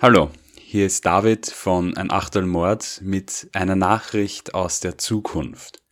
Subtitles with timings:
[0.00, 5.82] Hallo, hier ist David von Ein Achtel Mord mit einer Nachricht aus der Zukunft.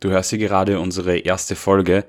[0.00, 2.04] Du hörst hier gerade unsere erste Folge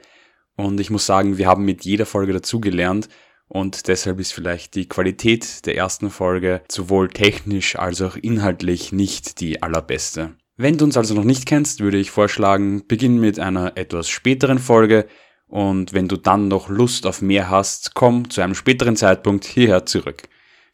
[0.56, 3.10] und ich muss sagen, wir haben mit jeder Folge dazugelernt
[3.48, 9.40] und deshalb ist vielleicht die Qualität der ersten Folge sowohl technisch als auch inhaltlich nicht
[9.40, 10.34] die allerbeste.
[10.58, 14.58] Wenn du uns also noch nicht kennst, würde ich vorschlagen, beginn mit einer etwas späteren
[14.58, 15.06] Folge
[15.46, 19.86] und wenn du dann noch Lust auf mehr hast, komm zu einem späteren Zeitpunkt hierher
[19.86, 20.24] zurück.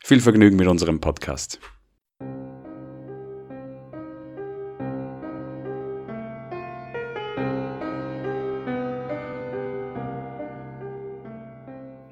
[0.03, 1.59] Viel Vergnügen mit unserem Podcast.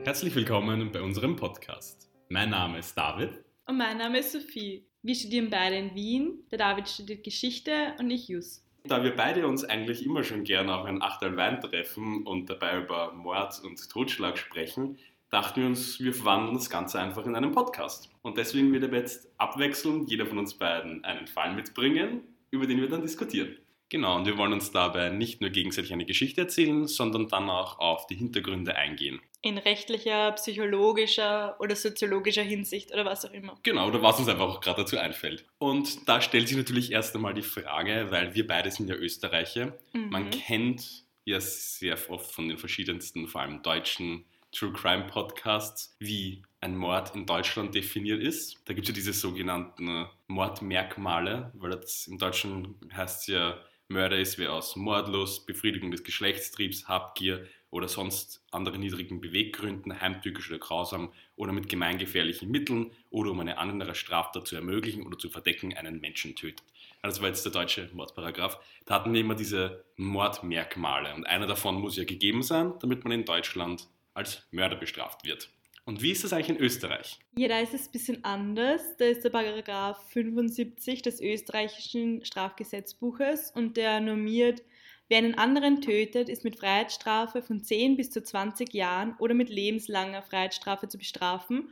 [0.05, 2.09] Herzlich willkommen bei unserem Podcast.
[2.29, 3.43] Mein Name ist David.
[3.65, 4.85] Und mein Name ist Sophie.
[5.01, 6.43] Wir studieren beide in Wien.
[6.51, 8.63] Der David studiert Geschichte und ich Jus.
[8.85, 12.81] Da wir beide uns eigentlich immer schon gerne auf ein Achtel Wein treffen und dabei
[12.83, 17.51] über Mord und Totschlag sprechen, dachten wir uns, wir verwandeln das Ganze einfach in einen
[17.51, 18.09] Podcast.
[18.21, 22.81] Und deswegen wird aber jetzt abwechselnd jeder von uns beiden einen Fall mitbringen, über den
[22.81, 23.55] wir dann diskutieren.
[23.89, 27.79] Genau, und wir wollen uns dabei nicht nur gegenseitig eine Geschichte erzählen, sondern dann auch
[27.79, 29.19] auf die Hintergründe eingehen.
[29.41, 33.57] In rechtlicher, psychologischer oder soziologischer Hinsicht oder was auch immer.
[33.63, 35.45] Genau, oder was uns einfach auch gerade dazu einfällt.
[35.57, 39.73] Und da stellt sich natürlich erst einmal die Frage, weil wir beide sind ja Österreicher.
[39.93, 40.09] Mhm.
[40.09, 46.43] Man kennt ja sehr oft von den verschiedensten, vor allem deutschen True Crime Podcasts, wie
[46.61, 48.57] ein Mord in Deutschland definiert ist.
[48.65, 54.37] Da gibt es ja diese sogenannten Mordmerkmale, weil das im Deutschen heißt ja, Mörder ist
[54.37, 61.11] wer aus Mordlust, Befriedigung des Geschlechtstriebs, Habgier oder sonst anderen niedrigen Beweggründen, heimtückisch oder grausam
[61.35, 65.99] oder mit gemeingefährlichen Mitteln oder um eine andere Straftat zu ermöglichen oder zu verdecken, einen
[65.99, 66.63] Menschen tötet.
[67.01, 68.59] Das war jetzt der deutsche Mordparagraf.
[68.85, 73.13] Da hatten wir immer diese Mordmerkmale und einer davon muss ja gegeben sein, damit man
[73.13, 75.49] in Deutschland als Mörder bestraft wird.
[75.85, 77.17] Und wie ist das eigentlich in Österreich?
[77.35, 78.95] Ja, da ist es ein bisschen anders.
[78.97, 84.61] Da ist der Paragraph 75 des österreichischen Strafgesetzbuches und der normiert,
[85.07, 89.49] wer einen anderen tötet, ist mit Freiheitsstrafe von 10 bis zu 20 Jahren oder mit
[89.49, 91.69] lebenslanger Freiheitsstrafe zu bestrafen.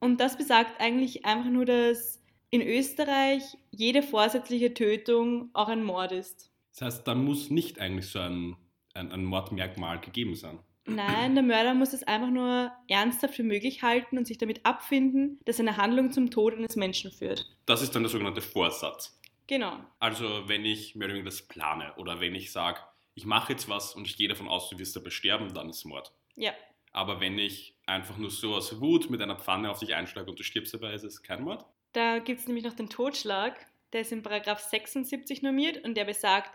[0.00, 6.12] Und das besagt eigentlich einfach nur, dass in Österreich jede vorsätzliche Tötung auch ein Mord
[6.12, 6.50] ist.
[6.72, 8.56] Das heißt, da muss nicht eigentlich so ein,
[8.92, 10.58] ein, ein Mordmerkmal gegeben sein.
[10.86, 15.40] Nein, der Mörder muss es einfach nur ernsthaft für möglich halten und sich damit abfinden,
[15.44, 17.46] dass eine Handlung zum Tod eines Menschen führt.
[17.66, 19.18] Das ist dann der sogenannte Vorsatz.
[19.46, 19.78] Genau.
[19.98, 22.80] Also wenn ich mehr oder weniger das plane oder wenn ich sage,
[23.14, 25.84] ich mache jetzt was und ich gehe davon aus, du wirst dabei sterben, dann ist
[25.84, 26.12] Mord.
[26.34, 26.52] Ja.
[26.92, 30.38] Aber wenn ich einfach nur so aus Wut mit einer Pfanne auf dich einschlage und
[30.38, 31.64] du stirbst dabei, ist es kein Mord?
[31.92, 33.54] Da gibt es nämlich noch den Totschlag.
[33.92, 36.50] Der ist in Paragraph 76 normiert und der besagt,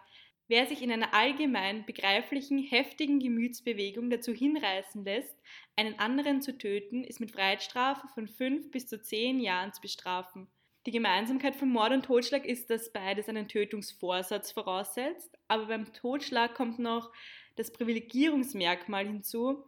[0.52, 5.34] Wer sich in einer allgemein begreiflichen, heftigen Gemütsbewegung dazu hinreißen lässt,
[5.78, 10.50] einen anderen zu töten, ist mit Freiheitsstrafe von fünf bis zu zehn Jahren zu bestrafen.
[10.86, 16.54] Die Gemeinsamkeit von Mord und Totschlag ist, dass beides einen Tötungsvorsatz voraussetzt, aber beim Totschlag
[16.54, 17.14] kommt noch
[17.56, 19.64] das Privilegierungsmerkmal hinzu,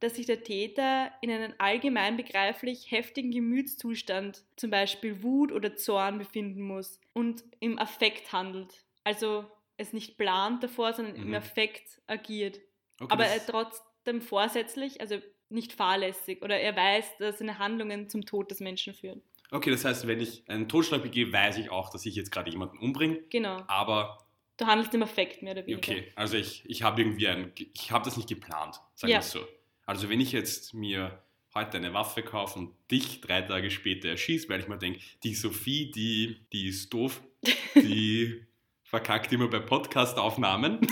[0.00, 6.18] dass sich der Täter in einem allgemein begreiflich heftigen Gemütszustand, zum Beispiel Wut oder Zorn,
[6.18, 8.84] befinden muss und im Affekt handelt.
[9.02, 11.22] Also es nicht plant davor, sondern mhm.
[11.22, 12.60] im Effekt agiert.
[12.98, 18.24] Okay, Aber er trotzdem vorsätzlich, also nicht fahrlässig oder er weiß, dass seine Handlungen zum
[18.24, 19.22] Tod des Menschen führen.
[19.50, 22.50] Okay, das heißt, wenn ich einen Totschlag begehe, weiß ich auch, dass ich jetzt gerade
[22.50, 23.20] jemanden umbringe.
[23.30, 23.62] Genau.
[23.68, 24.18] Aber.
[24.56, 25.78] Du handelst im Effekt mehr oder weniger.
[25.78, 27.52] Okay, also ich, ich habe irgendwie ein.
[27.74, 29.22] Ich habe das nicht geplant, sagen wir ja.
[29.22, 29.46] so.
[29.84, 31.22] Also wenn ich jetzt mir
[31.54, 35.34] heute eine Waffe kaufe und dich drei Tage später erschieße, weil ich mir denke, die
[35.34, 37.22] Sophie, die, die ist doof,
[37.74, 38.46] die
[38.86, 40.80] verkackt immer bei Podcastaufnahmen,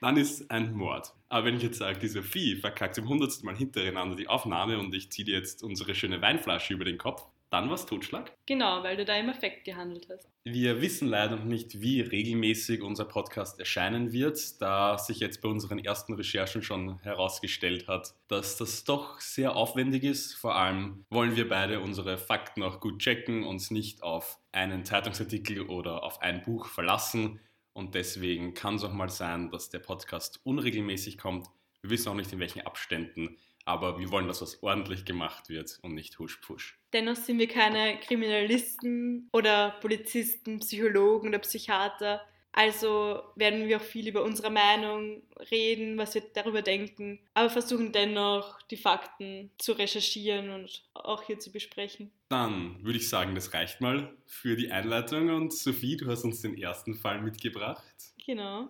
[0.00, 1.12] dann ist ein Mord.
[1.28, 4.94] Aber wenn ich jetzt sage, die Sophie verkackt zum hundertsten Mal hintereinander die Aufnahme und
[4.94, 8.32] ich ziehe dir jetzt unsere schöne Weinflasche über den Kopf, dann war es Totschlag?
[8.46, 10.28] Genau, weil du da im Effekt gehandelt hast.
[10.44, 15.48] Wir wissen leider noch nicht, wie regelmäßig unser Podcast erscheinen wird, da sich jetzt bei
[15.48, 20.34] unseren ersten Recherchen schon herausgestellt hat, dass das doch sehr aufwendig ist.
[20.34, 25.62] Vor allem wollen wir beide unsere Fakten auch gut checken, uns nicht auf einen Zeitungsartikel
[25.62, 27.40] oder auf ein Buch verlassen.
[27.72, 31.46] Und deswegen kann es auch mal sein, dass der Podcast unregelmäßig kommt.
[31.82, 35.78] Wir wissen auch nicht, in welchen Abständen aber wir wollen, dass was ordentlich gemacht wird
[35.82, 36.78] und nicht husch-pusch.
[36.92, 42.20] Dennoch sind wir keine Kriminalisten oder Polizisten, Psychologen oder Psychiater.
[42.56, 47.90] Also werden wir auch viel über unsere Meinung reden, was wir darüber denken, aber versuchen
[47.90, 52.12] dennoch die Fakten zu recherchieren und auch hier zu besprechen.
[52.28, 56.42] Dann würde ich sagen, das reicht mal für die Einleitung und Sophie, du hast uns
[56.42, 57.82] den ersten Fall mitgebracht.
[58.24, 58.68] Genau.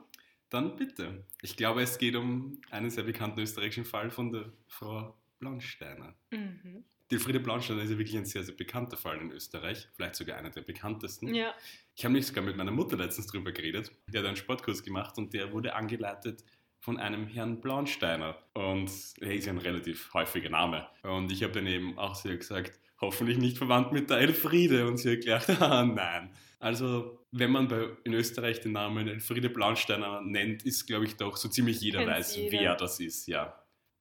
[0.55, 1.25] Dann bitte.
[1.43, 6.15] Ich glaube, es geht um einen sehr bekannten österreichischen Fall von der Frau Blaunsteiner.
[6.31, 6.85] Mhm.
[7.11, 10.37] Die Elfriede Blaunsteiner ist ja wirklich ein sehr, sehr bekannter Fall in Österreich, vielleicht sogar
[10.37, 11.35] einer der bekanntesten.
[11.35, 11.53] Ja.
[11.97, 13.91] Ich habe nicht sogar mit meiner Mutter letztens drüber geredet.
[14.07, 16.45] Der hat einen Sportkurs gemacht und der wurde angeleitet
[16.79, 18.39] von einem Herrn Blaunsteiner.
[18.53, 20.87] Und er ist ja ein relativ häufiger Name.
[21.03, 24.87] Und ich habe dann eben auch sehr gesagt, hoffentlich nicht verwandt mit der Elfriede.
[24.87, 26.31] Und sie gedacht, ah nein.
[26.59, 31.37] Also, wenn man bei, in Österreich den Namen Elfriede Blaunsteiner nennt, ist, glaube ich, doch
[31.37, 32.53] so ziemlich jeder weiß, jeder.
[32.53, 33.59] wer das ist, ja.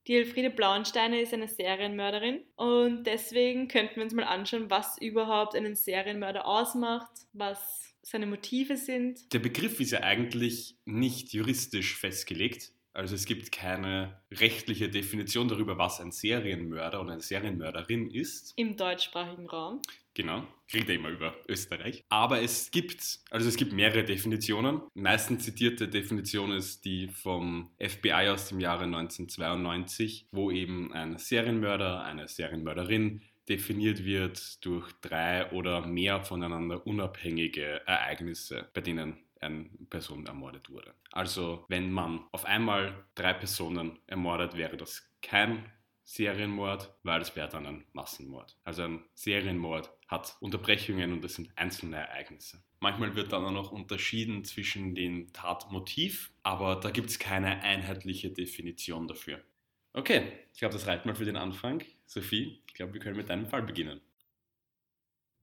[0.07, 5.55] Die Elfriede Blauensteiner ist eine Serienmörderin und deswegen könnten wir uns mal anschauen, was überhaupt
[5.55, 9.31] einen Serienmörder ausmacht, was seine Motive sind.
[9.31, 12.73] Der Begriff ist ja eigentlich nicht juristisch festgelegt.
[12.93, 18.53] Also es gibt keine rechtliche Definition darüber, was ein Serienmörder oder eine Serienmörderin ist.
[18.55, 19.81] Im deutschsprachigen Raum.
[20.13, 22.03] Genau, kriegt er immer über Österreich.
[22.09, 24.81] Aber es gibt, also es gibt mehrere Definitionen.
[24.93, 32.03] Meistens zitierte Definition ist die vom FBI aus dem Jahre 1992, wo eben ein Serienmörder,
[32.03, 40.25] eine Serienmörderin definiert wird durch drei oder mehr voneinander unabhängige Ereignisse, bei denen eine Person
[40.25, 40.93] ermordet wurde.
[41.11, 45.71] Also wenn man auf einmal drei Personen ermordet, wäre das kein
[46.05, 48.57] Serienmord, weil es wäre dann ein Massenmord.
[48.63, 52.61] Also ein Serienmord hat Unterbrechungen und das sind einzelne Ereignisse.
[52.79, 58.31] Manchmal wird dann auch noch unterschieden zwischen dem Tatmotiv, aber da gibt es keine einheitliche
[58.31, 59.39] Definition dafür.
[59.93, 61.83] Okay, ich glaube, das reicht mal für den Anfang.
[62.05, 64.01] Sophie, ich glaube, wir können mit deinem Fall beginnen.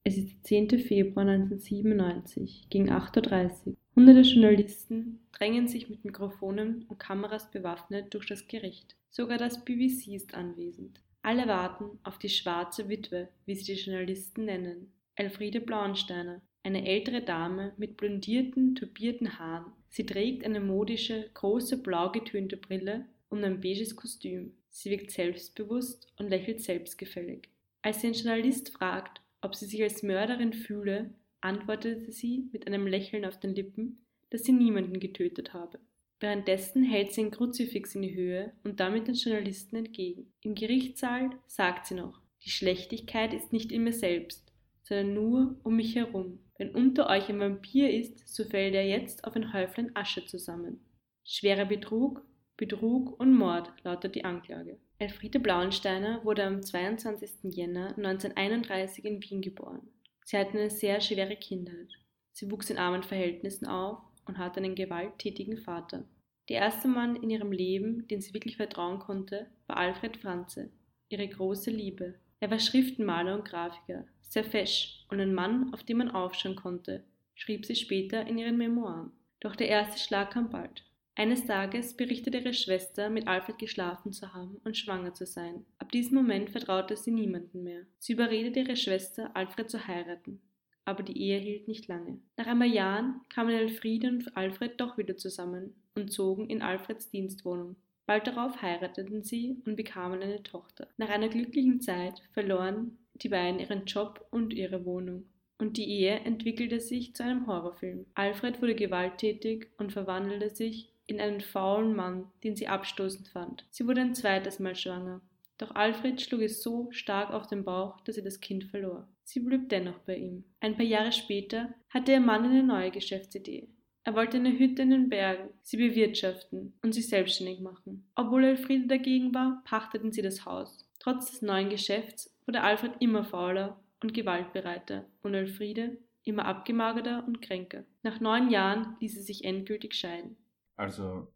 [0.03, 0.81] Es ist der 10.
[0.81, 3.77] Februar 1997, gegen 8.30 Uhr.
[3.97, 8.97] Hunderte Journalisten drängen sich mit Mikrofonen und Kameras bewaffnet durch das Gericht.
[9.11, 11.03] Sogar das BBC ist anwesend.
[11.23, 14.93] Alle warten auf die schwarze Witwe, wie sie die Journalisten nennen.
[15.17, 19.73] Elfriede Blauensteiner, eine ältere Dame mit blondierten, turbierten Haaren.
[19.89, 24.53] Sie trägt eine modische, große blau getönte Brille und ein beiges Kostüm.
[24.71, 27.49] Sie wirkt selbstbewusst und lächelt selbstgefällig.
[27.83, 31.11] Als sie ein Journalist fragt, ob sie sich als Mörderin fühle,
[31.41, 33.99] antwortete sie mit einem Lächeln auf den Lippen,
[34.31, 35.79] dass sie niemanden getötet habe.
[36.21, 40.33] Währenddessen hält sie ein Kruzifix in die Höhe und damit den Journalisten entgegen.
[40.43, 44.53] Im Gerichtssaal sagt sie noch, die Schlechtigkeit ist nicht in mir selbst,
[44.83, 46.39] sondern nur um mich herum.
[46.59, 50.81] Wenn unter euch ein Vampir ist, so fällt er jetzt auf ein Häuflein Asche zusammen.
[51.25, 52.23] Schwerer Betrug,
[52.57, 54.79] Betrug und Mord lautet die Anklage.
[54.99, 57.55] Elfriede Blauensteiner wurde am 22.
[57.55, 59.89] Jänner 1931 in Wien geboren.
[60.31, 61.89] Sie hatte eine sehr schwere Kindheit.
[62.31, 66.05] Sie wuchs in armen Verhältnissen auf und hatte einen gewalttätigen Vater.
[66.49, 70.71] Der erste Mann in ihrem Leben, den sie wirklich vertrauen konnte, war Alfred Franze,
[71.09, 72.15] ihre große Liebe.
[72.39, 77.03] Er war Schriftenmaler und Grafiker, sehr fesch und ein Mann, auf den man aufschauen konnte,
[77.35, 79.11] schrieb sie später in ihren Memoiren.
[79.41, 80.85] Doch der erste Schlag kam bald.
[81.21, 85.67] Eines Tages berichtete ihre Schwester, mit Alfred geschlafen zu haben und schwanger zu sein.
[85.79, 87.83] Ab diesem Moment vertraute sie niemanden mehr.
[87.99, 90.41] Sie überredete ihre Schwester, Alfred zu heiraten.
[90.87, 92.21] Aber die Ehe hielt nicht lange.
[92.39, 97.11] Nach ein paar Jahren kamen Elfriede und Alfred doch wieder zusammen und zogen in Alfreds
[97.11, 97.77] Dienstwohnung.
[98.07, 100.89] Bald darauf heirateten sie und bekamen eine Tochter.
[100.97, 105.25] Nach einer glücklichen Zeit verloren die beiden ihren Job und ihre Wohnung.
[105.59, 108.07] Und die Ehe entwickelte sich zu einem Horrorfilm.
[108.15, 113.65] Alfred wurde gewalttätig und verwandelte sich in einen faulen Mann, den sie abstoßend fand.
[113.71, 115.21] Sie wurde ein zweites Mal schwanger.
[115.59, 119.07] Doch Alfred schlug es so stark auf den Bauch, dass sie das Kind verlor.
[119.25, 120.45] Sie blieb dennoch bei ihm.
[120.61, 123.69] Ein paar Jahre später hatte ihr Mann eine neue Geschäftsidee.
[124.05, 128.09] Er wollte eine Hütte in den Bergen, sie bewirtschaften und sich selbstständig machen.
[128.15, 130.89] Obwohl Elfriede dagegen war, pachteten sie das Haus.
[130.99, 137.43] Trotz des neuen Geschäfts wurde Alfred immer fauler und gewaltbereiter und Elfriede immer abgemagerter und
[137.43, 137.85] kränker.
[138.03, 140.37] Nach neun Jahren ließ sie sich endgültig scheiden.
[140.81, 141.31] Also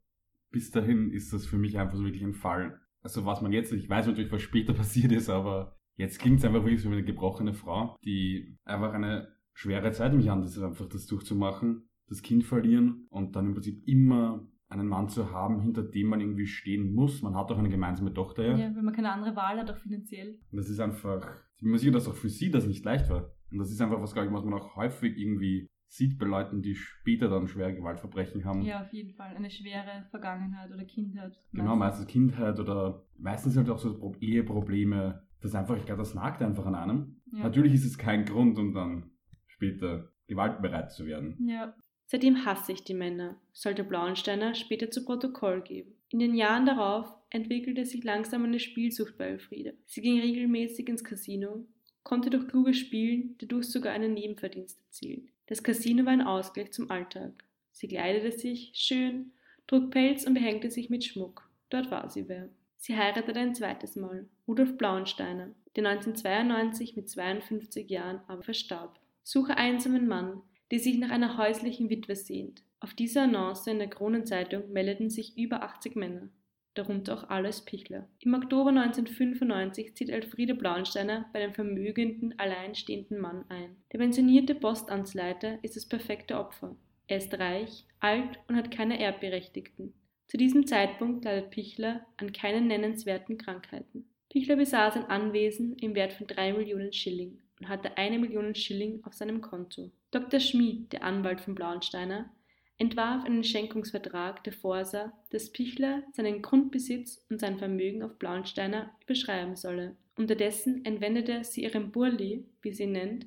[0.50, 2.80] bis dahin ist das für mich einfach so wirklich ein Fall.
[3.02, 6.46] Also was man jetzt, ich weiß natürlich, was später passiert ist, aber jetzt klingt es
[6.46, 10.58] einfach wirklich so wie eine gebrochene Frau, die einfach eine schwere Zeit mich an, das
[10.58, 15.60] einfach das durchzumachen, das Kind verlieren und dann im Prinzip immer einen Mann zu haben,
[15.60, 17.20] hinter dem man irgendwie stehen muss.
[17.20, 18.56] Man hat auch eine gemeinsame Tochter, ja.
[18.56, 20.38] Ja, wenn man keine andere Wahl hat, auch finanziell.
[20.50, 21.22] Und das ist einfach,
[21.56, 23.30] ich bin mir sicher, dass auch für sie das nicht leicht war.
[23.50, 26.62] Und das ist einfach was, glaube ich, was man auch häufig irgendwie sieht bei Leuten,
[26.62, 28.62] die später dann schwere Gewaltverbrechen haben.
[28.62, 29.36] Ja, auf jeden Fall.
[29.36, 31.38] Eine schwere Vergangenheit oder Kindheit.
[31.52, 35.22] Genau, meistens Kindheit oder meistens halt auch so Pro- Eheprobleme.
[35.40, 37.20] Das ist einfach, ich glaube, das nagt einfach an einem.
[37.32, 37.44] Ja.
[37.44, 39.10] Natürlich ist es kein Grund, um dann
[39.46, 41.36] später gewaltbereit zu werden.
[41.46, 41.74] Ja,
[42.06, 45.94] Seitdem hasse ich die Männer, sollte Blauensteiner später zu Protokoll geben.
[46.10, 49.78] In den Jahren darauf entwickelte sich langsam eine Spielsucht bei Elfriede.
[49.86, 51.66] Sie ging regelmäßig ins Casino,
[52.02, 55.30] konnte durch kluges Spielen dadurch sogar einen Nebenverdienst erzielen.
[55.46, 57.44] Das Casino war ein Ausgleich zum Alltag.
[57.72, 59.32] Sie kleidete sich schön,
[59.66, 61.48] trug Pelz und behängte sich mit Schmuck.
[61.70, 62.48] Dort war sie wer.
[62.76, 64.26] Sie heiratete ein zweites Mal.
[64.46, 69.00] Rudolf Blauensteiner, der 1992 mit 52 Jahren aber verstarb.
[69.22, 72.62] Suche einsamen Mann, die sich nach einer häuslichen Witwe sehnt.
[72.80, 76.28] Auf dieser Annonce in der Kronenzeitung meldeten sich über 80 Männer,
[76.74, 78.08] darunter auch Alois Pichler.
[78.20, 83.76] Im Oktober 1995 zieht Elfriede Blauensteiner bei dem vermögenden, alleinstehenden Mann ein.
[83.92, 86.76] Der pensionierte Postamtsleiter ist das perfekte Opfer.
[87.06, 89.92] Er ist reich, alt und hat keine Erbberechtigten.
[90.26, 94.06] Zu diesem Zeitpunkt leidet Pichler an keinen nennenswerten Krankheiten.
[94.30, 99.04] Pichler besaß ein Anwesen im Wert von drei Millionen Schilling und hatte eine Million Schilling
[99.04, 99.92] auf seinem Konto.
[100.10, 100.40] Dr.
[100.40, 102.30] Schmid, der Anwalt von Blauensteiner,
[102.78, 109.56] entwarf einen Schenkungsvertrag, der vorsah, dass Pichler seinen Grundbesitz und sein Vermögen auf Blauensteiner überschreiben
[109.56, 109.96] solle.
[110.16, 113.26] Unterdessen entwendete sie ihrem Burli, wie sie nennt,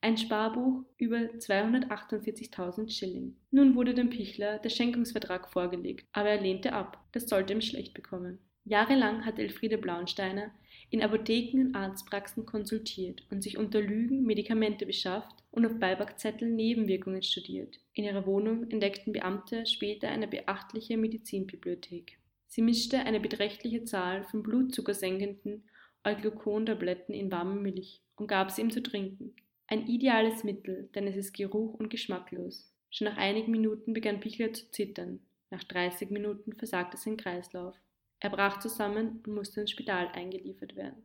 [0.00, 3.36] ein Sparbuch über 248.000 Schilling.
[3.50, 7.94] Nun wurde dem Pichler der Schenkungsvertrag vorgelegt, aber er lehnte ab, das sollte ihm schlecht
[7.94, 8.38] bekommen.
[8.64, 10.50] Jahrelang hat Elfriede Blauensteiner
[10.92, 17.22] in Apotheken und Arztpraxen konsultiert und sich unter Lügen Medikamente beschafft und auf Beipackzetteln Nebenwirkungen
[17.22, 17.80] studiert.
[17.94, 22.18] In ihrer Wohnung entdeckten Beamte später eine beachtliche Medizinbibliothek.
[22.46, 25.64] Sie mischte eine beträchtliche Zahl von blutzuckersenkenden
[26.04, 29.34] Euglucon-Tabletten in warme Milch und gab sie ihm zu trinken.
[29.68, 32.70] Ein ideales Mittel, denn es ist geruch- und geschmacklos.
[32.90, 35.20] Schon nach einigen Minuten begann Pichler zu zittern.
[35.48, 37.74] Nach 30 Minuten versagte sein Kreislauf.
[38.22, 41.02] Er brach zusammen und musste ins Spital eingeliefert werden.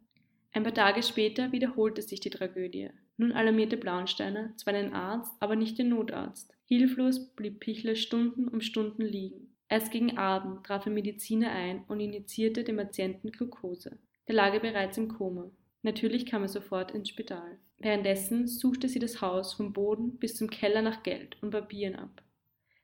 [0.54, 2.92] Ein paar Tage später wiederholte sich die Tragödie.
[3.18, 6.54] Nun alarmierte Blauensteiner zwar den Arzt, aber nicht den Notarzt.
[6.66, 9.56] Hilflos blieb Pichler Stunden um Stunden liegen.
[9.68, 13.98] Erst gegen Abend traf ein Mediziner ein und injizierte dem Patienten Glucose.
[14.28, 15.50] Der lag bereits im Koma.
[15.82, 17.58] Natürlich kam er sofort ins Spital.
[17.80, 22.22] Währenddessen suchte sie das Haus vom Boden bis zum Keller nach Geld und Papieren ab.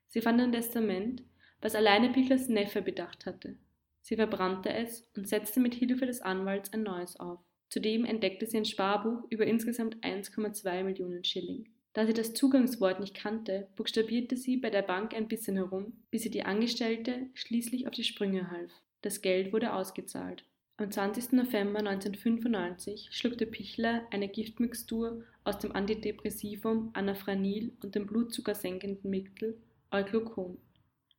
[0.07, 1.21] Sie fand ein Testament,
[1.61, 3.57] was alleine Pichlers Neffe bedacht hatte.
[4.03, 7.39] Sie verbrannte es und setzte mit Hilfe des Anwalts ein neues auf.
[7.69, 11.69] Zudem entdeckte sie ein Sparbuch über insgesamt 1,2 Millionen Schilling.
[11.93, 16.23] Da sie das Zugangswort nicht kannte, buchstabierte sie bei der Bank ein bisschen herum, bis
[16.23, 18.71] sie die Angestellte schließlich auf die Sprünge half.
[19.01, 20.43] Das Geld wurde ausgezahlt.
[20.77, 21.33] Am 20.
[21.33, 30.57] November 1995 schluckte Pichler eine Giftmixtur aus dem Antidepressivum Anafranil und dem blutzuckersenkenden Mittel Euglucon.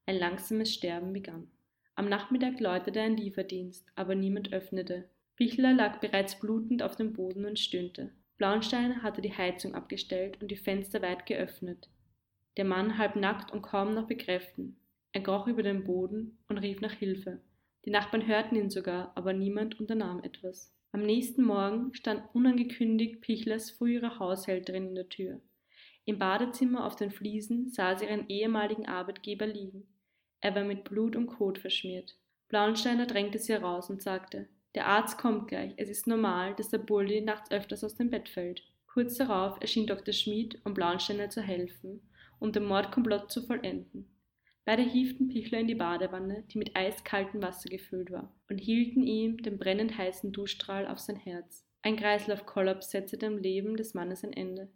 [0.07, 1.49] Ein langsames Sterben begann.
[1.97, 5.09] Am Nachmittag läutete ein Lieferdienst, aber niemand öffnete.
[5.37, 8.13] Pichler lag bereits blutend auf dem Boden und stöhnte.
[8.37, 11.89] Blauenstein hatte die Heizung abgestellt und die Fenster weit geöffnet.
[12.57, 14.77] Der Mann halb nackt und kaum noch bekräften.
[15.13, 17.41] Er kroch über den Boden und rief nach Hilfe.
[17.85, 20.73] Die Nachbarn hörten ihn sogar, aber niemand unternahm etwas.
[20.91, 25.41] Am nächsten Morgen stand unangekündigt Pichlers frühere Haushälterin in der Tür.
[26.05, 29.87] Im Badezimmer auf den Fliesen sah sie ihren ehemaligen Arbeitgeber liegen.
[30.45, 32.19] Er war mit Blut und Kot verschmiert.
[32.49, 36.77] Blauensteiner drängte sie heraus und sagte, der Arzt kommt gleich, es ist normal, dass der
[36.77, 38.63] Bulli nachts öfters aus dem Bett fällt.
[38.87, 40.13] Kurz darauf erschien Dr.
[40.13, 42.07] Schmid, um Blauensteiner zu helfen,
[42.41, 44.07] um den Mordkomplott zu vollenden.
[44.67, 49.39] Beide hieften Pichler in die Badewanne, die mit eiskaltem Wasser gefüllt war, und hielten ihm
[49.39, 51.65] den brennend heißen Duschstrahl auf sein Herz.
[51.81, 54.69] Ein Kreislaufkollaps setzte dem Leben des Mannes ein Ende.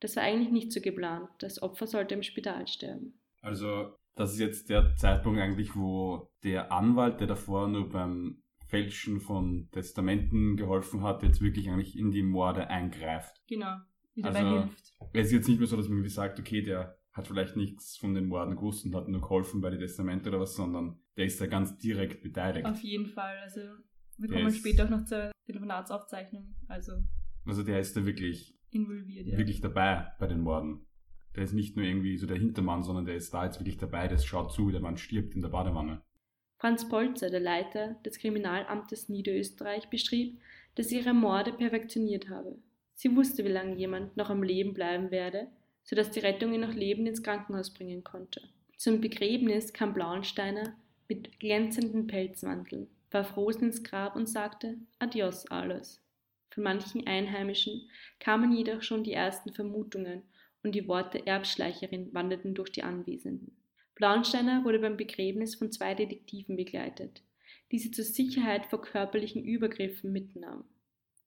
[0.00, 3.18] Das war eigentlich nicht so geplant, das Opfer sollte im Spital sterben.
[3.40, 9.20] Also das ist jetzt der Zeitpunkt eigentlich, wo der Anwalt, der davor nur beim Fälschen
[9.20, 13.34] von Testamenten geholfen hat, jetzt wirklich eigentlich in die Morde eingreift.
[13.48, 13.76] Genau,
[14.14, 14.92] wie dabei Also- hilft.
[15.12, 17.96] Es ist jetzt nicht mehr so, dass man wie sagt, okay, der hat vielleicht nichts
[17.98, 21.26] von den Morden gewusst und hat nur geholfen bei den Testamenten oder was, sondern der
[21.26, 22.64] ist da ganz direkt beteiligt.
[22.64, 23.36] Auf jeden Fall.
[23.42, 23.60] Also
[24.16, 26.54] wir Der kommen ist- später auch noch zur Telefonatsaufzeichnung.
[26.68, 26.92] Also
[27.44, 29.36] Also der ist da wirklich, involviert, ja.
[29.36, 30.86] wirklich dabei bei den Morden.
[31.34, 34.08] Der ist nicht nur irgendwie so der Hintermann, sondern der ist da jetzt wirklich dabei,
[34.08, 36.02] der schaut zu, wie der Mann stirbt in der Badewanne.
[36.58, 40.38] Franz Polzer, der Leiter des Kriminalamtes Niederösterreich, beschrieb,
[40.74, 42.56] dass sie ihre Morde perfektioniert habe.
[42.94, 45.48] Sie wusste, wie lange jemand noch am Leben bleiben werde,
[45.82, 48.42] sodass die Rettung ihn noch lebend ins Krankenhaus bringen konnte.
[48.76, 50.74] Zum Begräbnis kam Blauensteiner
[51.08, 56.00] mit glänzendem Pelzmantel, warf Rosen ins Grab und sagte Adios alles.
[56.50, 57.88] Von manchen Einheimischen
[58.20, 60.22] kamen jedoch schon die ersten Vermutungen
[60.62, 63.56] und die Worte Erbschleicherin wanderten durch die Anwesenden.
[63.94, 67.22] Blauensteiner wurde beim Begräbnis von zwei Detektiven begleitet,
[67.70, 70.64] die sie zur Sicherheit vor körperlichen Übergriffen mitnahmen.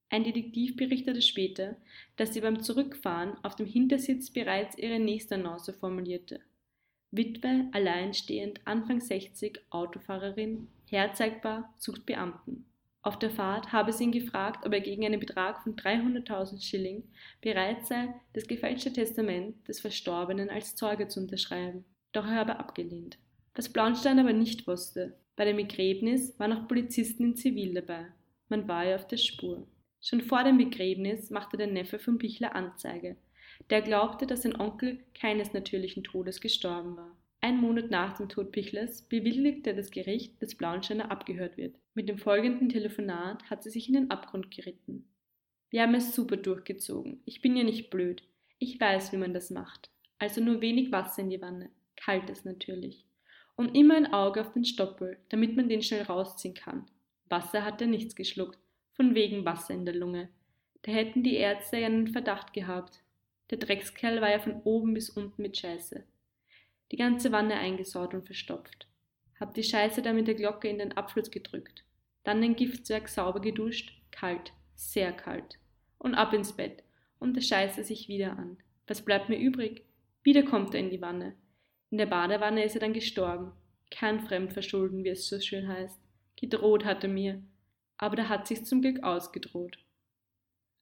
[0.09, 1.77] Ein Detektiv berichtete später,
[2.15, 6.41] dass sie beim Zurückfahren auf dem Hintersitz bereits ihre nächste Annonce formulierte.
[7.11, 12.65] Witwe, alleinstehend, Anfang 60, Autofahrerin, herzeigbar, sucht Beamten.
[13.05, 17.03] Auf der Fahrt habe sie ihn gefragt, ob er gegen einen Betrag von 300.000 Schilling
[17.39, 21.85] bereit sei, das gefälschte Testament des Verstorbenen als Zeuge zu unterschreiben.
[22.13, 23.19] Doch er habe abgelehnt.
[23.53, 28.07] Was Blauenstein aber nicht wusste, bei dem Begräbnis waren auch Polizisten in Zivil dabei.
[28.49, 29.67] Man war ihr auf der Spur.
[30.01, 33.17] Schon vor dem Begräbnis machte der Neffe von Pichler Anzeige.
[33.69, 37.15] Der glaubte, dass sein Onkel keines natürlichen Todes gestorben war.
[37.45, 41.75] Ein Monat nach dem Tod Pichlers bewilligte das Gericht, dass Blauensteiner abgehört wird.
[41.93, 45.07] Mit dem folgenden Telefonat hat sie sich in den Abgrund geritten.
[45.69, 47.21] Wir haben es super durchgezogen.
[47.23, 48.23] Ich bin ja nicht blöd.
[48.57, 49.91] Ich weiß, wie man das macht.
[50.17, 51.69] Also nur wenig Wasser in die Wanne.
[51.95, 53.05] Kaltes natürlich.
[53.55, 56.87] Und immer ein Auge auf den Stoppel, damit man den schnell rausziehen kann.
[57.29, 58.57] Wasser hat er nichts geschluckt.
[58.93, 60.29] Von wegen Wasser in der Lunge.
[60.81, 63.03] Da hätten die Ärzte ja einen Verdacht gehabt.
[63.51, 66.03] Der Dreckskerl war ja von oben bis unten mit Scheiße
[66.91, 68.87] die ganze Wanne eingesaut und verstopft.
[69.39, 71.83] Hab die Scheiße dann mit der Glocke in den Abfluss gedrückt.
[72.23, 75.59] Dann den Giftzwerg sauber geduscht, kalt, sehr kalt.
[75.97, 76.83] Und ab ins Bett.
[77.19, 78.57] Und der scheiße sich wieder an.
[78.87, 79.83] Was bleibt mir übrig?
[80.23, 81.35] Wieder kommt er in die Wanne.
[81.89, 83.51] In der Badewanne ist er dann gestorben.
[83.91, 85.99] Kein Fremdverschulden, wie es so schön heißt.
[86.35, 87.41] Gedroht hat er mir.
[87.97, 89.77] Aber da hat sich's zum Glück ausgedroht.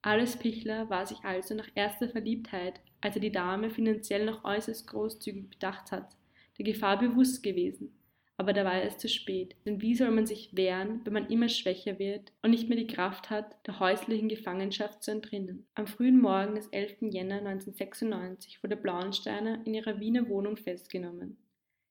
[0.05, 4.85] Alles Pichler war sich also nach erster Verliebtheit, als er die Dame finanziell noch äußerst
[4.85, 6.17] großzügig bedacht hat,
[6.57, 7.97] der Gefahr bewusst gewesen.
[8.35, 11.47] Aber da war es zu spät, denn wie soll man sich wehren, wenn man immer
[11.47, 15.67] schwächer wird und nicht mehr die Kraft hat, der häuslichen Gefangenschaft zu entrinnen?
[15.73, 16.97] Am frühen Morgen des 11.
[17.03, 21.37] Jänner 1996 wurde Blauensteiner in ihrer Wiener Wohnung festgenommen.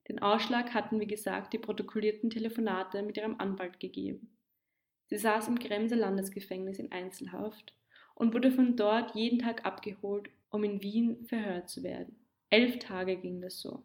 [0.09, 4.37] Den Ausschlag hatten, wie gesagt, die protokollierten Telefonate mit ihrem Anwalt gegeben.
[5.07, 7.73] Sie saß im Kremser Landesgefängnis in Einzelhaft
[8.23, 12.15] und wurde von dort jeden Tag abgeholt, um in Wien verhört zu werden.
[12.51, 13.83] Elf Tage ging das so.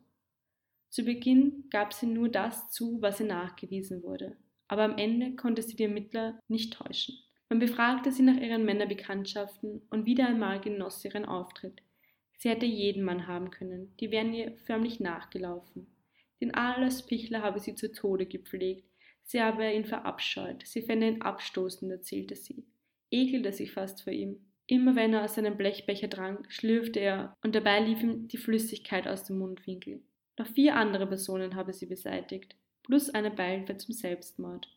[0.89, 5.63] Zu Beginn gab sie nur das zu, was ihr nachgewiesen wurde, aber am Ende konnte
[5.63, 7.15] sie die Ermittler nicht täuschen.
[7.49, 11.81] Man befragte sie nach ihren Männerbekanntschaften und wieder einmal genoss sie ihren Auftritt.
[12.37, 15.87] Sie hätte jeden Mann haben können, die wären ihr förmlich nachgelaufen.
[16.41, 18.87] Den Alois Pichler habe sie zu Tode gepflegt,
[19.23, 22.67] sie habe ihn verabscheut, sie fände ihn abstoßend, erzählte sie
[23.11, 24.39] ekelte sich fast vor ihm.
[24.67, 29.07] Immer wenn er aus seinem Blechbecher trank, schlürfte er und dabei lief ihm die Flüssigkeit
[29.07, 30.01] aus dem Mundwinkel.
[30.37, 34.67] Noch vier andere Personen habe sie beseitigt, plus eine Beihilfe zum Selbstmord.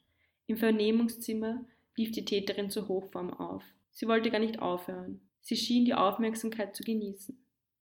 [0.46, 1.64] Im Vernehmungszimmer
[1.96, 3.64] lief die Täterin zur Hochform auf.
[3.90, 5.20] Sie wollte gar nicht aufhören.
[5.40, 7.36] Sie schien die Aufmerksamkeit zu genießen.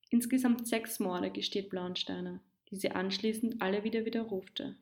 [0.10, 2.40] Insgesamt sechs Morde gesteht Blauensteiner,
[2.72, 4.76] die sie anschließend alle wieder widerrufte.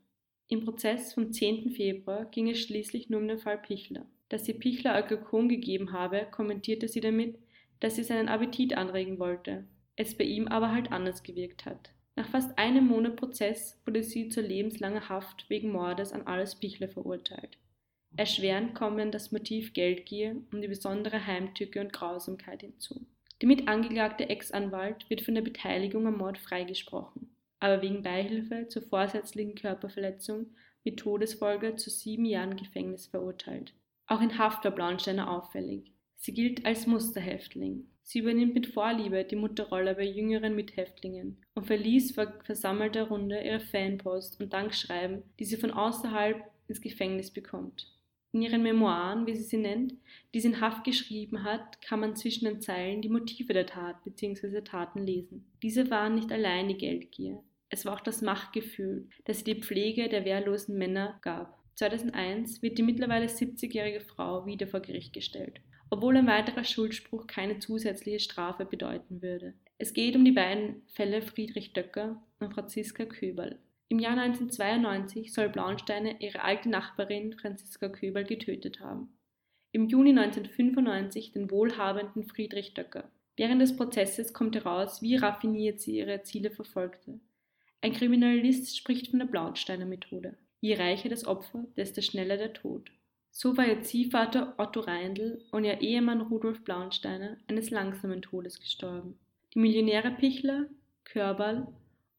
[0.48, 1.72] Im Prozess vom 10.
[1.72, 4.06] Februar ging es schließlich nur um den Fall Pichler.
[4.30, 7.38] Dass sie Pichler Alkohol gegeben habe, kommentierte sie damit,
[7.80, 11.92] dass sie seinen Appetit anregen wollte, es bei ihm aber halt anders gewirkt hat.
[12.16, 16.90] Nach fast einem Monat Prozess wurde sie zur lebenslanger Haft wegen Mordes an Alles Pichler
[16.90, 17.58] verurteilt.
[18.16, 23.06] Erschwerend kommen das Motiv Geldgier und die besondere Heimtücke und Grausamkeit hinzu.
[23.40, 29.54] Der mitangeklagte Ex-Anwalt wird von der Beteiligung am Mord freigesprochen, aber wegen Beihilfe zur vorsätzlichen
[29.54, 30.48] Körperverletzung
[30.84, 33.74] mit Todesfolge zu sieben Jahren Gefängnis verurteilt.
[34.08, 35.92] Auch in Haft war Blauensteiner auffällig.
[36.16, 37.86] Sie gilt als Musterhäftling.
[38.04, 43.60] Sie übernimmt mit Vorliebe die Mutterrolle bei jüngeren Mithäftlingen und verließ vor versammelter Runde ihre
[43.60, 47.94] Fanpost und Dankschreiben, die sie von außerhalb ins Gefängnis bekommt.
[48.32, 49.94] In ihren Memoiren, wie sie sie nennt,
[50.34, 54.02] die sie in Haft geschrieben hat, kann man zwischen den Zeilen die Motive der Tat
[54.06, 54.62] bzw.
[54.62, 55.52] Taten lesen.
[55.62, 57.44] Diese waren nicht allein die Geldgier.
[57.70, 61.57] Es war auch das Machtgefühl, das sie die Pflege der wehrlosen Männer gab.
[61.78, 65.62] 2001 wird die mittlerweile 70-jährige Frau wieder vor Gericht gestellt,
[65.92, 69.54] obwohl ein weiterer Schuldspruch keine zusätzliche Strafe bedeuten würde.
[69.78, 73.60] Es geht um die beiden Fälle Friedrich Döcker und Franziska Köberl.
[73.90, 79.16] Im Jahr 1992 soll Blauensteine ihre alte Nachbarin Franziska Köberl getötet haben.
[79.72, 83.12] Im Juni 1995 den wohlhabenden Friedrich Döcker.
[83.36, 87.20] Während des Prozesses kommt heraus, wie raffiniert sie ihre Ziele verfolgte.
[87.82, 90.36] Ein Kriminalist spricht von der Blauensteiner Methode.
[90.60, 92.92] Je reicher das Opfer, desto schneller der Tod.
[93.32, 99.20] So war ihr Ziehvater Otto Reindl und ihr Ehemann Rudolf Blauensteiner eines langsamen Todes gestorben.
[99.54, 100.66] Die Millionäre Pichler,
[101.04, 101.68] Körberl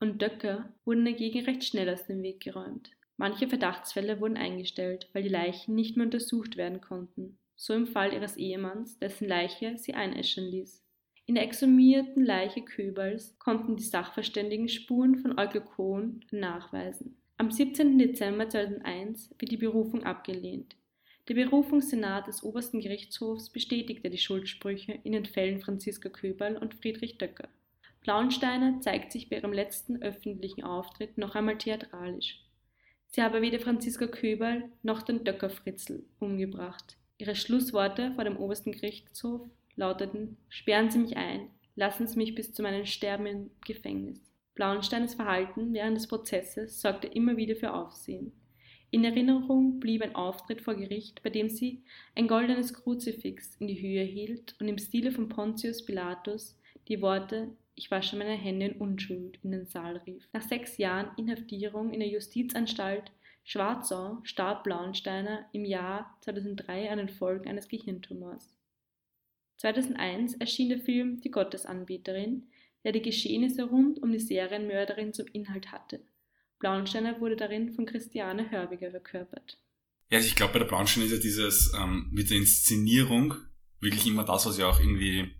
[0.00, 2.92] und Döcker wurden dagegen recht schnell aus dem Weg geräumt.
[3.16, 7.36] Manche Verdachtsfälle wurden eingestellt, weil die Leichen nicht mehr untersucht werden konnten.
[7.56, 10.84] So im Fall ihres Ehemanns, dessen Leiche sie einäschern ließ.
[11.26, 17.20] In der exhumierten Leiche Köberls konnten die Sachverständigen Spuren von Eukel Kohn nachweisen.
[17.40, 17.96] Am 17.
[17.98, 20.74] Dezember 2001 wird die Berufung abgelehnt.
[21.28, 27.16] Der Berufungssenat des Obersten Gerichtshofs bestätigte die Schuldsprüche in den Fällen Franziska Köberl und Friedrich
[27.16, 27.48] Döcker.
[28.00, 32.44] Blauensteiner zeigt sich bei ihrem letzten öffentlichen Auftritt noch einmal theatralisch.
[33.06, 36.96] Sie habe weder Franziska Köberl noch den Döcker Fritzl umgebracht.
[37.18, 39.42] Ihre Schlussworte vor dem Obersten Gerichtshof
[39.76, 44.27] lauteten: Sperren Sie mich ein, lassen Sie mich bis zu meinem Sterben im Gefängnis.
[44.58, 48.32] Blauensteins Verhalten während des Prozesses sorgte immer wieder für Aufsehen.
[48.90, 51.84] In Erinnerung blieb ein Auftritt vor Gericht, bei dem sie
[52.16, 57.52] ein goldenes Kruzifix in die Höhe hielt und im Stile von Pontius Pilatus die Worte
[57.76, 60.28] Ich wasche meine Hände in Unschuld in den Saal rief.
[60.32, 63.12] Nach sechs Jahren Inhaftierung in der Justizanstalt
[63.44, 68.56] Schwarzau starb Blauensteiner im Jahr 2003 an den Folgen eines Gehirntumors.
[69.58, 72.48] 2001 erschien der Film Die Gottesanbeterin,
[72.88, 76.02] der die Geschehnisse rund um die Serienmörderin zum Inhalt hatte.
[76.58, 79.58] Blauensteiner wurde darin von Christiane Hörbiger verkörpert.
[80.08, 83.34] Ja, also ich glaube, bei der Blauensteiner ist ja dieses ähm, mit der Inszenierung
[83.78, 85.34] wirklich immer das, was ja auch irgendwie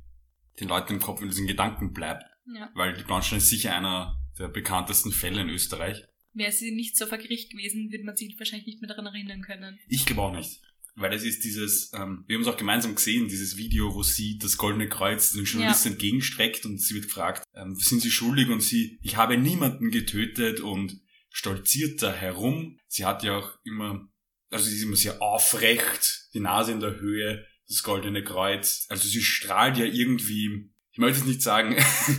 [0.61, 2.25] den Leuten im Kopf in diesen Gedanken bleibt.
[2.55, 2.71] Ja.
[2.75, 6.05] Weil die Blauensteiner ist sicher einer der bekanntesten Fälle in Österreich.
[6.35, 9.41] Wäre sie nicht so vor Gericht gewesen, würde man sich wahrscheinlich nicht mehr daran erinnern
[9.41, 9.79] können.
[9.89, 10.61] Ich glaube auch nicht.
[10.99, 14.39] Weil es ist dieses, ähm, wir haben es auch gemeinsam gesehen, dieses Video, wo sie
[14.39, 18.49] das Goldene Kreuz den Journalisten entgegenstreckt und sie wird gefragt, ähm, sind sie schuldig?
[18.49, 22.79] Und sie, ich habe niemanden getötet und stolziert da herum.
[22.89, 24.09] Sie hat ja auch immer,
[24.51, 28.87] also sie ist immer sehr aufrecht, die Nase in der Höhe, das Goldene Kreuz.
[28.89, 31.77] Also sie strahlt ja irgendwie, ich möchte jetzt nicht sagen,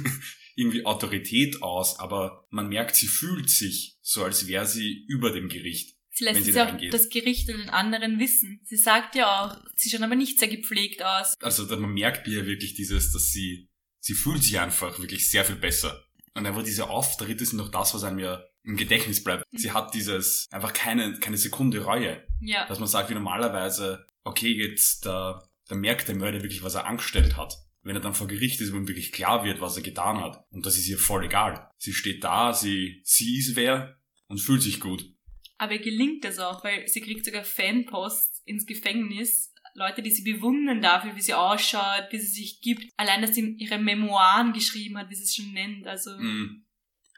[0.56, 5.50] irgendwie Autorität aus, aber man merkt, sie fühlt sich so, als wäre sie über dem
[5.50, 5.99] Gericht.
[6.20, 8.60] Sie lässt es ja auch das Gericht und den anderen wissen.
[8.66, 11.36] Sie sagt ja auch, sie schauen aber nicht sehr gepflegt aus.
[11.40, 13.70] Also man merkt ihr wirklich dieses, dass sie,
[14.02, 16.04] sie fühlt sich einfach wirklich sehr viel besser.
[16.34, 19.46] Und einfach diese Auftritte sind doch das, was einem ja im Gedächtnis bleibt.
[19.54, 22.22] Sie hat dieses, einfach keine, keine Sekunde Reue.
[22.42, 22.68] Ja.
[22.68, 26.86] Dass man sagt, wie normalerweise, okay, jetzt, da, da merkt der Mörder wirklich, was er
[26.86, 27.56] angestellt hat.
[27.82, 30.44] Wenn er dann vor Gericht ist, wo ihm wirklich klar wird, was er getan hat.
[30.52, 31.72] Und das ist ihr voll egal.
[31.78, 35.10] Sie steht da, sie, sie ist wer und fühlt sich gut.
[35.60, 39.54] Aber ihr gelingt das auch, weil sie kriegt sogar Fanpost ins Gefängnis.
[39.76, 42.86] Leute, die sie bewundern dafür, wie sie ausschaut, wie sie sich gibt.
[42.98, 45.86] Allein, dass sie ihre Memoiren geschrieben hat, wie sie es schon nennt.
[45.86, 46.66] Also, Mm.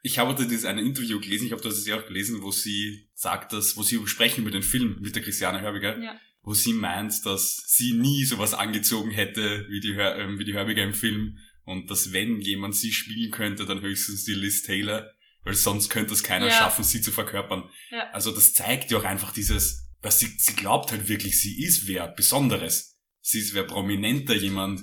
[0.04, 3.08] Ich habe heute dieses eine Interview gelesen, ich habe das ja auch gelesen, wo sie
[3.14, 6.20] sagt, dass, wo sie sprechen über den Film mit der Christiane Hörbiger, Ja.
[6.42, 10.54] wo sie meint, dass sie nie sowas angezogen hätte wie die, Hör, ähm, wie die
[10.54, 15.08] Hörbiger im Film und dass wenn jemand sie spielen könnte, dann höchstens die Liz Taylor,
[15.44, 16.54] weil sonst könnte es keiner Ja.
[16.54, 17.70] schaffen, sie zu verkörpern.
[17.90, 18.10] Ja.
[18.12, 21.88] Also das zeigt ja auch einfach dieses, dass sie, sie glaubt halt wirklich, sie ist
[21.88, 23.00] wer Besonderes.
[23.22, 24.82] Sie ist wer prominenter, jemand,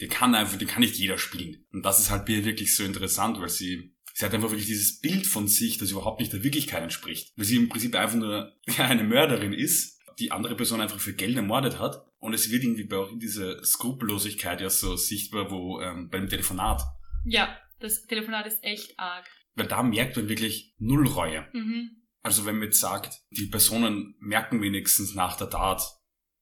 [0.00, 1.64] den kann einfach, den kann nicht jeder spielen.
[1.72, 4.66] Und das ist halt bei ihr wirklich so interessant, weil sie, sie hat einfach wirklich
[4.66, 7.32] dieses Bild von sich, das überhaupt nicht der Wirklichkeit entspricht.
[7.36, 11.36] Weil sie im Prinzip einfach nur eine Mörderin ist, die andere Person einfach für Geld
[11.36, 12.04] ermordet hat.
[12.18, 16.28] Und es wird irgendwie bei auch in dieser Skrupellosigkeit ja so sichtbar, wo ähm, beim
[16.28, 16.82] Telefonat.
[17.24, 19.24] ja, das Telefonat ist echt arg.
[19.58, 21.46] Weil da merkt man wirklich null Reue.
[21.52, 21.90] Mhm.
[22.22, 25.82] Also wenn man jetzt sagt, die Personen merken wenigstens nach der Tat,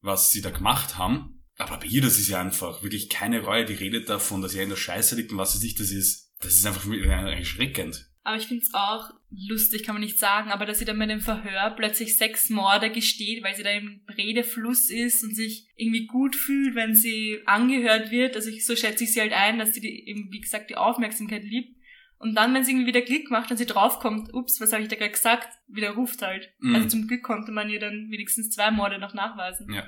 [0.01, 3.65] was sie da gemacht haben, aber bei ihr, das ist ja einfach wirklich keine Reue,
[3.65, 6.35] die redet davon, dass er in der Scheiße liegt und was weiß ich das ist.
[6.41, 8.11] Das ist einfach erschreckend.
[8.27, 11.07] Aber ich finde es auch lustig, kann man nicht sagen, aber dass sie dann bei
[11.07, 16.07] dem Verhör plötzlich sechs Morde gesteht, weil sie da im Redefluss ist und sich irgendwie
[16.07, 18.35] gut fühlt, wenn sie angehört wird.
[18.35, 20.77] Also ich, so schätze ich sie halt ein, dass sie die, eben, wie gesagt, die
[20.77, 21.76] Aufmerksamkeit liebt.
[22.19, 24.89] Und dann, wenn sie irgendwie wieder Klick macht und sie draufkommt, ups, was habe ich
[24.89, 26.51] da gerade gesagt, wieder ruft halt.
[26.61, 26.75] Mhm.
[26.75, 29.71] Also zum Glück konnte man ihr dann wenigstens zwei Morde noch nachweisen.
[29.73, 29.87] Ja.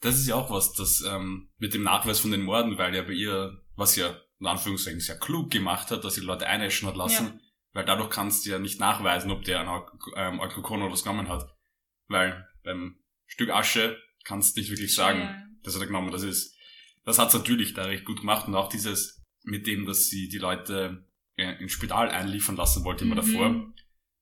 [0.00, 3.02] Das ist ja auch was, das ähm, mit dem Nachweis von den Morden, weil ja
[3.02, 6.96] bei ihr, was ja in Anführungszeichen sehr klug gemacht hat, dass sie Leute einäschen hat
[6.96, 7.40] lassen, Ja.
[7.74, 11.02] weil dadurch kannst du ja nicht nachweisen, ob der einen Al- ähm, Alkohol oder was
[11.02, 11.46] genommen hat.
[12.08, 15.42] Weil beim Stück Asche kannst du nicht wirklich sagen, Ja.
[15.62, 16.10] das hat er genommen.
[16.10, 16.56] Das ist,
[17.04, 20.38] das hat's natürlich da recht gut gemacht und auch dieses mit dem, dass sie die
[20.38, 21.06] Leute
[21.40, 23.32] ins Spital einliefern lassen wollte immer Mhm.
[23.32, 23.72] davor.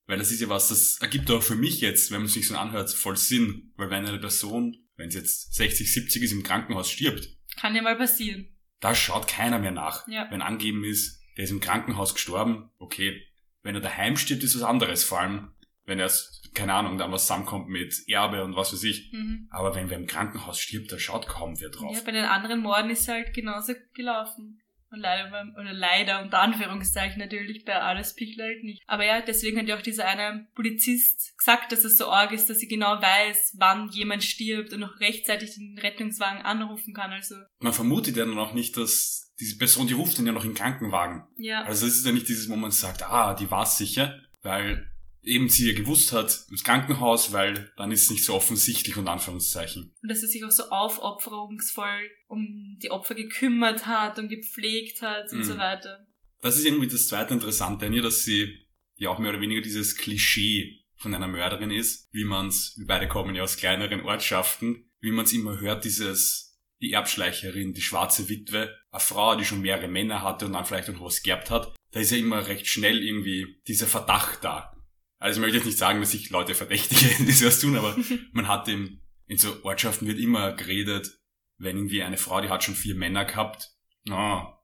[0.07, 2.49] Weil das ist ja was, das ergibt auch für mich jetzt, wenn man es sich
[2.49, 3.73] so anhört, voll Sinn.
[3.77, 7.29] Weil wenn eine Person, wenn sie jetzt 60, 70 ist, im Krankenhaus stirbt,
[7.61, 8.49] Kann ja mal passieren.
[8.81, 10.09] da schaut keiner mehr nach.
[10.09, 10.27] Ja.
[10.31, 13.23] Wenn angeben ist, der ist im Krankenhaus gestorben, okay.
[13.63, 15.05] Wenn er daheim stirbt, ist was anderes.
[15.05, 15.51] Vor allem,
[15.85, 16.11] wenn er,
[16.55, 19.13] keine Ahnung, dann was zusammenkommt mit Erbe und was weiß ich.
[19.13, 19.47] Mhm.
[19.51, 21.95] Aber wenn wer im Krankenhaus stirbt, da schaut kaum wer drauf.
[21.95, 24.61] Ja, bei den anderen Morden ist halt genauso gelaufen.
[24.91, 28.83] Und leider, beim- oder leider unter Anführungszeichen natürlich bei Alles Pichler halt nicht.
[28.87, 32.49] Aber ja, deswegen hat ja auch dieser eine Polizist gesagt, dass es so arg ist,
[32.49, 37.13] dass sie genau weiß, wann jemand stirbt und noch rechtzeitig den Rettungswagen anrufen kann.
[37.13, 40.45] Also, Man vermutet ja dann auch nicht, dass diese Person, die ruft dann ja noch
[40.45, 41.23] im Krankenwagen.
[41.37, 41.63] ja.
[41.65, 44.88] Also es ist ja nicht dieses, wo man sagt, ah, die war's sicher, weil
[45.29, 49.09] eben sie ja gewusst hat, ins Krankenhaus, weil dann ist es nicht so offensichtlich und
[49.09, 49.95] Anführungszeichen.
[50.03, 55.33] Und dass er sich auch so aufopferungsvoll um die Opfer gekümmert hat und gepflegt hat
[55.33, 55.45] und Mhm.
[55.45, 56.07] so weiter.
[56.41, 58.59] Das ist irgendwie das zweite Interessante an ihr, dass sie
[58.97, 63.07] ja auch mehr oder weniger dieses Klischee von einer Mörderin ist, wie man's, wir beide
[63.09, 68.75] kommen ja aus kleineren Ortschaften, wie man's immer hört, dieses, die Erbschleicherin, die schwarze Witwe,
[68.91, 72.01] eine Frau, die schon mehrere Männer hatte und dann vielleicht noch was geerbt hat, da
[72.01, 74.73] ist ja immer recht schnell irgendwie dieser Verdacht da.
[75.19, 77.97] Also ich möchte jetzt nicht sagen, dass ich Leute verdächtige, die sowas tun, aber
[78.33, 81.19] man hat im, in so Ortschaften wird immer geredet,
[81.59, 83.71] wenn irgendwie eine Frau, die hat schon vier Männer gehabt,
[84.05, 84.55] na,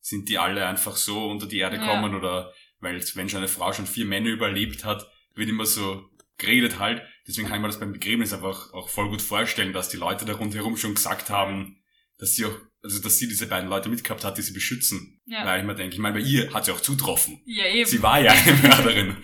[0.00, 1.86] sind die alle einfach so unter die Erde Ja.
[1.86, 6.04] kommen oder weil wenn schon eine Frau schon vier Männer überlebt hat, wird immer so
[6.38, 7.02] geredet halt.
[7.26, 10.24] Deswegen kann ich mir das beim Begräbnis einfach auch voll gut vorstellen, dass die Leute
[10.26, 11.82] da rundherum schon gesagt haben,
[12.18, 15.20] dass sie auch, also dass sie diese beiden Leute mitgehabt hat, die sie beschützen.
[15.24, 17.40] Ja, Weil ich mir denke, ich meine, bei ihr hat sie auch zutroffen.
[17.46, 17.88] ja eben.
[17.88, 19.16] Sie war ja eine Mörderin.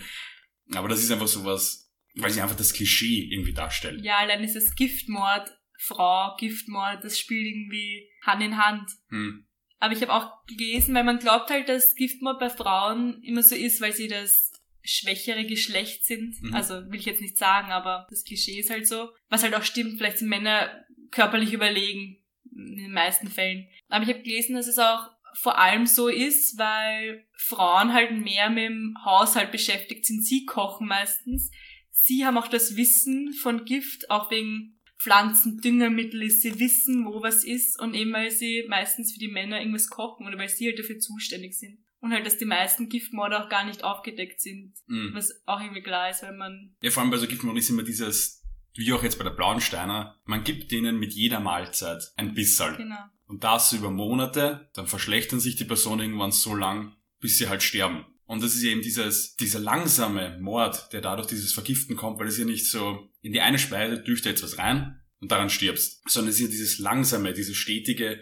[0.75, 4.05] Aber das ist einfach sowas, weil sie einfach das Klischee irgendwie darstellt.
[4.05, 8.91] Ja, allein ist es Giftmord, Frau, Giftmord, das spielt irgendwie Hand in Hand.
[9.09, 9.47] Hm.
[9.79, 13.55] Aber ich habe auch gelesen, weil man glaubt halt, dass Giftmord bei Frauen immer so
[13.55, 14.53] ist, weil sie das
[14.83, 16.41] schwächere Geschlecht sind.
[16.43, 16.55] Mhm.
[16.55, 19.11] Also will ich jetzt nicht sagen, aber das Klischee ist halt so.
[19.29, 22.19] Was halt auch stimmt, vielleicht sind Männer körperlich überlegen
[22.53, 23.69] in den meisten Fällen.
[23.89, 28.51] Aber ich habe gelesen, dass es auch vor allem so ist, weil Frauen halt mehr
[28.51, 30.25] mit dem Haushalt beschäftigt sind.
[30.25, 31.51] Sie kochen meistens.
[31.91, 37.23] Sie haben auch das Wissen von Gift, auch wegen Pflanzen, Düngermittel ist, sie wissen, wo
[37.23, 40.67] was ist und eben weil sie meistens für die Männer irgendwas kochen oder weil sie
[40.67, 41.79] halt dafür zuständig sind.
[42.01, 45.11] Und halt, dass die meisten Giftmorde auch gar nicht aufgedeckt sind, Hm.
[45.15, 47.83] was auch irgendwie klar ist, weil man, Ja, vor allem bei so Giftmord ist immer
[47.83, 48.43] dieses,
[48.75, 52.77] wie auch jetzt bei der Blauen Steiner, man gibt denen mit jeder Mahlzeit ein Bisserl.
[52.77, 53.05] genau.
[53.31, 57.63] Und das über Monate, dann verschlechtern sich die Personen irgendwann so lang, bis sie halt
[57.63, 58.05] sterben.
[58.27, 62.39] Und das ist eben dieses, dieser langsame Mord, der dadurch dieses Vergiften kommt, weil es
[62.39, 66.31] ja nicht so, in die eine Speise düft jetzt was rein und daran stirbst, sondern
[66.31, 68.21] es ist ja dieses langsame, dieses stetige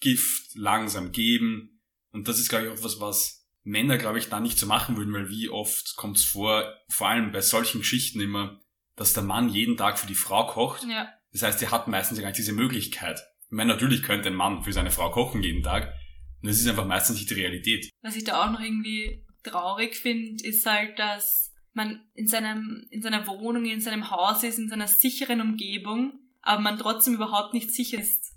[0.00, 1.80] Gift langsam geben.
[2.10, 4.96] Und das ist, glaube ich, auch was, was Männer, glaube ich, da nicht so machen
[4.96, 8.60] würden, weil wie oft kommt es vor, vor allem bei solchen Geschichten immer,
[8.96, 12.18] dass der Mann jeden Tag für die Frau kocht Ja, das heißt, er hat meistens
[12.18, 13.22] ja gar nicht diese Möglichkeit.
[13.50, 15.94] Ich meine, natürlich könnte ein Mann für seine Frau kochen jeden Tag.
[16.42, 17.90] Und das ist einfach meistens nicht die Realität.
[18.02, 23.02] was ich da auch noch irgendwie traurig finde, ist halt, dass man in seinem, in
[23.02, 27.72] seiner Wohnung, in seinem Haus ist, in seiner sicheren Umgebung, aber man trotzdem überhaupt nicht
[27.72, 28.34] sicher ist.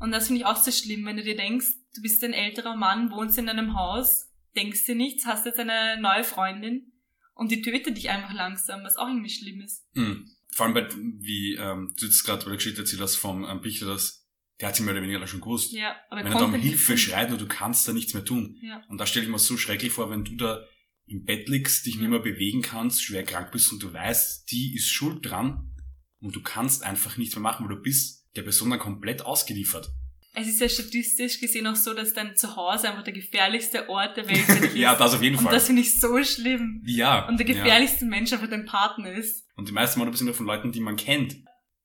[0.00, 2.76] Und das finde ich auch so schlimm, wenn du dir denkst, du bist ein älterer
[2.76, 6.92] Mann, wohnst in einem Haus, denkst dir nichts, hast jetzt eine neue Freundin
[7.34, 9.86] und die tötet dich einfach langsam, was auch irgendwie schlimm ist.
[9.94, 10.28] Hm.
[10.50, 13.60] Vor allem, bei, wie ähm, du jetzt gerade bei der Geschichte erzählt hast vom ähm,
[13.60, 14.17] Bichter, das,
[14.60, 15.72] der hat sie mehr oder weniger schon gewusst.
[15.72, 18.56] Ja, aber wenn er da um Hilfe schreit und du kannst da nichts mehr tun.
[18.60, 18.82] Ja.
[18.88, 20.64] Und da stelle ich mir so schrecklich vor, wenn du da
[21.06, 24.74] im Bett liegst, dich nicht mehr bewegen kannst, schwer krank bist und du weißt, die
[24.74, 25.74] ist schuld dran
[26.20, 29.90] und du kannst einfach nichts mehr machen, weil du bist der Person dann komplett ausgeliefert.
[30.34, 34.28] Es ist ja statistisch gesehen auch so, dass dein Zuhause einfach der gefährlichste Ort der
[34.28, 34.76] Welt ist.
[34.76, 35.54] ja, das auf jeden Und Fall.
[35.54, 36.82] das finde ich so schlimm.
[36.86, 37.26] ja.
[37.26, 37.54] Und der ja.
[37.54, 39.46] gefährlichste Mensch einfach dein Partner ist.
[39.56, 41.38] Und die meisten Morde sind ja von Leuten, die man kennt.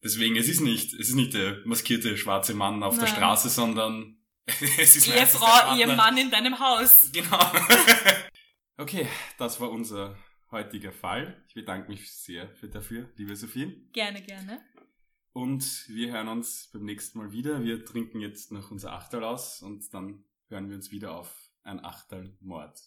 [0.04, 3.16] Deswegen, es ist nicht, es ist nicht der maskierte schwarze Mann auf der Nein.
[3.16, 4.18] Straße, sondern
[4.78, 5.78] es ist der Ehefrau, Partner.
[5.78, 7.10] Ehemann in deinem Haus.
[7.13, 7.39] Genau.
[8.78, 10.18] okay, das war unser
[10.52, 11.44] heutiger Fall.
[11.48, 13.88] Ich bedanke mich sehr für dafür, liebe Sophie.
[13.94, 14.62] Gerne, gerne.
[15.32, 17.63] Und wir hören uns beim nächsten Mal wieder.
[17.63, 21.84] Wir trinken jetzt noch unser Achterl aus und dann hören wir uns wieder auf ein
[21.84, 22.78] Achterl Mord.